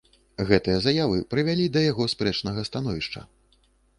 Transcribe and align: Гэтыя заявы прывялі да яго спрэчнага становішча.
Гэтыя 0.51 0.77
заявы 0.85 1.19
прывялі 1.33 1.67
да 1.77 1.83
яго 1.91 2.09
спрэчнага 2.15 2.63
становішча. 2.69 3.19